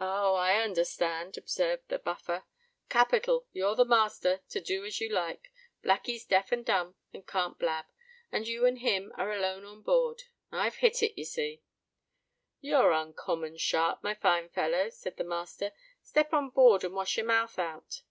[0.00, 0.34] "Oh!
[0.34, 2.42] I understand," observed the Buffer.
[2.88, 3.46] "Capital!
[3.52, 5.52] you're the master—to do as you like;
[5.84, 7.86] Blackee's deaf and dumb, and can't blab;
[8.32, 10.24] and you and him are alone on board.
[10.50, 11.62] I've hit it, you see."
[12.60, 15.70] "You're uncommon sharp, my fine feller," said the master.
[16.02, 18.02] "Step on board and wash your mouth out."